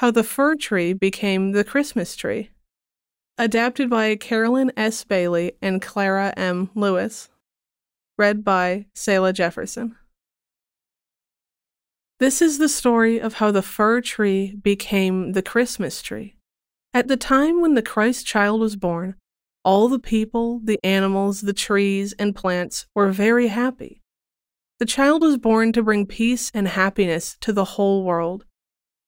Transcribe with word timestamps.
How 0.00 0.10
the 0.10 0.24
Fir 0.24 0.56
Tree 0.56 0.94
Became 0.94 1.52
the 1.52 1.62
Christmas 1.62 2.16
Tree. 2.16 2.48
Adapted 3.36 3.90
by 3.90 4.16
Carolyn 4.16 4.72
S. 4.74 5.04
Bailey 5.04 5.52
and 5.60 5.82
Clara 5.82 6.32
M. 6.38 6.70
Lewis. 6.74 7.28
Read 8.16 8.42
by 8.42 8.86
Selah 8.94 9.34
Jefferson. 9.34 9.96
This 12.18 12.40
is 12.40 12.56
the 12.56 12.70
story 12.70 13.20
of 13.20 13.34
how 13.34 13.50
the 13.50 13.60
fir 13.60 14.00
tree 14.00 14.56
became 14.62 15.32
the 15.32 15.42
Christmas 15.42 16.00
tree. 16.00 16.34
At 16.94 17.08
the 17.08 17.18
time 17.18 17.60
when 17.60 17.74
the 17.74 17.82
Christ 17.82 18.24
child 18.24 18.58
was 18.62 18.76
born, 18.76 19.16
all 19.66 19.86
the 19.88 19.98
people, 19.98 20.62
the 20.64 20.80
animals, 20.82 21.42
the 21.42 21.52
trees, 21.52 22.14
and 22.14 22.34
plants 22.34 22.86
were 22.94 23.12
very 23.12 23.48
happy. 23.48 24.00
The 24.78 24.86
child 24.86 25.20
was 25.20 25.36
born 25.36 25.74
to 25.74 25.82
bring 25.82 26.06
peace 26.06 26.50
and 26.54 26.68
happiness 26.68 27.36
to 27.42 27.52
the 27.52 27.76
whole 27.76 28.02
world. 28.02 28.46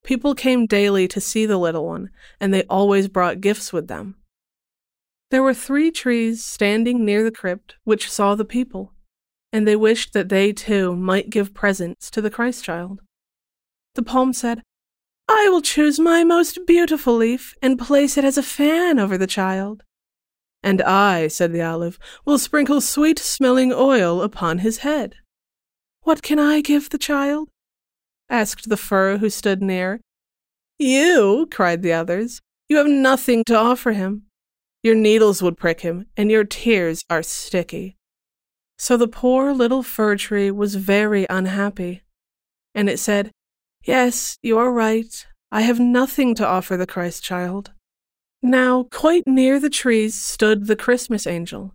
People 0.05 0.34
came 0.34 0.66
daily 0.66 1.07
to 1.09 1.21
see 1.21 1.46
the 1.46 1.59
little 1.59 1.87
one, 1.87 2.11
and 2.40 2.53
they 2.53 2.64
always 2.64 3.08
brought 3.08 3.40
gifts 3.40 3.72
with 3.72 3.89
them. 3.89 4.17
There 5.31 5.43
were 5.43 5.54
three 5.54 5.90
trees 5.90 6.44
standing 6.44 7.04
near 7.04 7.25
the 7.25 7.31
crypt 7.31 7.77
which 7.85 8.11
saw 8.11 8.35
the 8.35 8.44
people, 8.44 8.93
and 9.53 9.67
they 9.67 9.77
wished 9.77 10.13
that 10.13 10.29
they 10.29 10.53
too 10.53 10.96
might 10.96 11.30
give 11.30 11.54
presents 11.54 12.11
to 12.11 12.21
the 12.21 12.30
Christ 12.30 12.64
child. 12.64 13.00
The 13.94 14.03
palm 14.03 14.32
said, 14.32 14.63
I 15.29 15.49
will 15.49 15.63
choose 15.63 15.99
my 15.99 16.25
most 16.25 16.58
beautiful 16.66 17.16
leaf 17.16 17.55
and 17.63 17.79
place 17.79 18.19
it 18.19 18.25
as 18.25 18.36
a 18.36 18.43
fan 18.43 18.99
over 18.99 19.16
the 19.16 19.27
child. 19.27 19.85
And 20.63 20.82
I, 20.82 21.29
said 21.29 21.53
the 21.53 21.63
olive, 21.63 21.99
will 22.25 22.39
sprinkle 22.39 22.80
sweet 22.80 23.19
smelling 23.19 23.72
oil 23.72 24.21
upon 24.21 24.58
his 24.58 24.79
head. 24.79 25.14
What 26.03 26.22
can 26.22 26.39
I 26.39 26.61
give 26.61 26.91
the 26.91 26.99
child? 26.99 27.49
Asked 28.32 28.68
the 28.68 28.77
fir 28.77 29.18
who 29.18 29.31
stood 29.31 29.63
near. 29.63 30.00
You, 30.79 31.46
cried 31.53 31.82
the 31.82 31.93
others, 31.93 32.41
you 32.69 32.78
have 32.78 32.89
nothing 32.89 33.45
to 33.45 33.56
offer 33.56 33.92
him. 33.92 34.25
Your 34.83 34.97
needles 34.97 35.42
would 35.42 35.56
prick 35.56 35.83
him, 35.83 36.06
and 36.16 36.30
your 36.30 36.42
tears 36.42 37.05
are 37.08 37.22
sticky. 37.22 37.97
So 38.78 38.97
the 38.97 39.06
poor 39.06 39.53
little 39.53 39.84
fir 39.84 40.16
tree 40.16 40.50
was 40.50 40.75
very 40.75 41.27
unhappy. 41.30 42.03
And 42.75 42.88
it 42.88 42.98
said, 42.98 43.30
Yes, 43.84 44.38
you 44.42 44.58
are 44.58 44.72
right. 44.72 45.27
I 45.53 45.60
have 45.62 45.78
nothing 45.78 46.34
to 46.36 46.47
offer 46.47 46.77
the 46.77 46.86
Christ 46.86 47.22
child. 47.22 47.72
Now, 48.42 48.88
quite 48.91 49.25
near 49.27 49.60
the 49.60 49.70
trees 49.70 50.20
stood 50.20 50.66
the 50.66 50.75
Christmas 50.75 51.27
angel, 51.27 51.75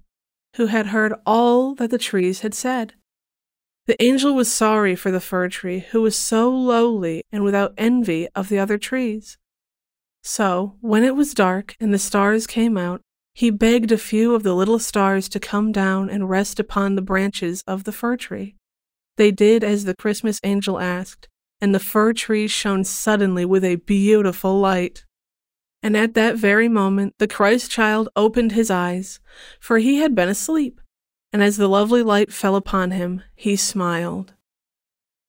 who 0.56 0.66
had 0.66 0.88
heard 0.88 1.14
all 1.26 1.76
that 1.76 1.92
the 1.92 1.98
trees 1.98 2.42
had 2.42 2.54
said. 2.54 2.96
The 3.88 4.02
angel 4.04 4.36
was 4.36 4.52
sorry 4.52 4.98
for 4.98 5.12
the 5.12 5.22
fir 5.22 5.48
tree, 5.48 5.80
who 5.92 6.02
was 6.02 6.18
so 6.18 6.50
lowly 6.50 7.24
and 7.32 7.42
without 7.42 7.74
envy 7.78 8.28
of 8.36 8.50
the 8.50 8.60
other 8.60 8.78
trees. 8.78 9.38
So, 10.22 10.76
when 10.82 11.06
it 11.06 11.16
was 11.16 11.34
dark 11.34 11.74
and 11.80 11.94
the 11.94 11.98
stars 11.98 12.48
came 12.48 12.78
out, 12.78 13.00
he 13.34 13.50
begged 13.50 13.94
a 13.94 13.98
few 13.98 14.36
of 14.36 14.44
the 14.44 14.54
little 14.54 14.80
stars 14.80 15.30
to 15.30 15.40
come 15.40 15.72
down 15.72 16.10
and 16.10 16.30
rest 16.30 16.60
upon 16.60 16.96
the 16.96 17.02
branches 17.02 17.64
of 17.66 17.86
the 17.86 17.94
fir 17.94 18.18
tree. 18.18 18.58
They 19.16 19.32
did 19.32 19.64
as 19.64 19.86
the 19.86 19.96
Christmas 19.96 20.42
angel 20.44 20.82
asked, 20.82 21.30
and 21.62 21.74
the 21.74 21.80
fir 21.80 22.12
tree 22.12 22.48
shone 22.48 22.84
suddenly 22.84 23.46
with 23.46 23.64
a 23.64 23.76
beautiful 23.76 24.60
light. 24.60 25.06
And 25.82 25.96
at 25.96 26.14
that 26.16 26.36
very 26.36 26.68
moment 26.68 27.14
the 27.20 27.28
Christ 27.28 27.72
child 27.72 28.10
opened 28.18 28.52
his 28.52 28.70
eyes, 28.70 29.22
for 29.62 29.78
he 29.78 30.00
had 30.00 30.14
been 30.14 30.28
asleep 30.28 30.82
and 31.32 31.44
as 31.44 31.58
the 31.58 31.68
lovely 31.68 32.04
light 32.04 32.32
fell 32.32 32.56
upon 32.56 32.92
him, 32.92 33.22
he 33.36 33.56
smiled. 33.56 34.34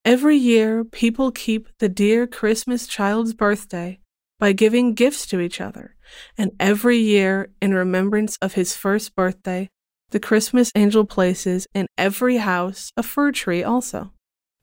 Every 0.04 0.36
year, 0.36 0.84
people 0.84 1.30
keep 1.30 1.68
the 1.78 1.88
dear 1.88 2.26
Christmas 2.26 2.86
child's 2.86 3.34
birthday 3.34 4.00
by 4.38 4.52
giving 4.52 4.94
gifts 4.94 5.26
to 5.26 5.40
each 5.40 5.60
other, 5.60 5.96
and 6.36 6.52
every 6.60 6.98
year, 6.98 7.50
in 7.60 7.74
remembrance 7.74 8.38
of 8.40 8.54
his 8.54 8.76
first 8.76 9.14
birthday, 9.14 9.68
the 10.10 10.20
Christmas 10.20 10.72
angel 10.74 11.04
places 11.04 11.66
in 11.74 11.86
every 11.98 12.38
house 12.38 12.92
a 12.96 13.02
fir 13.02 13.32
tree 13.32 13.62
also. 13.62 14.12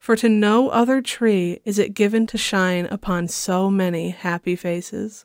For 0.00 0.16
to 0.16 0.28
no 0.28 0.68
other 0.70 1.02
tree 1.02 1.60
is 1.64 1.78
it 1.78 1.94
given 1.94 2.26
to 2.28 2.38
shine 2.38 2.86
upon 2.86 3.28
so 3.28 3.70
many 3.70 4.10
happy 4.10 4.56
faces. 4.56 5.24